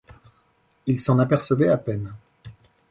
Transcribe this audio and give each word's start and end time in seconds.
Il 0.87 0.99
s’en 0.99 1.19
apercevait 1.19 1.69
à 1.69 1.77
peine. 1.77 2.11